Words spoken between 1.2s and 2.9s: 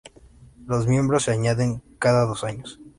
se añaden cada dos años.